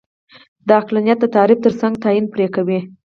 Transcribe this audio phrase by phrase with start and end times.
[0.67, 2.79] د عقلانیت د تعریف ترڅنګ تعین پرې کوي.